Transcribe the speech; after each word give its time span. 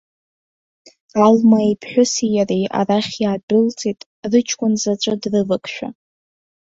Алма 1.25 1.59
иԥҳәыси 1.71 2.29
иареи 2.35 2.65
арахь 2.79 3.15
иаадәылҵит, 3.21 3.99
рыҷкәын 4.31 4.73
заҵәы 4.81 5.13
дрывакшәа. 5.21 5.87